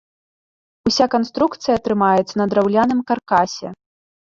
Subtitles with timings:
[0.91, 3.67] Уся канструкцыя трымаецца на драўляным каркасе.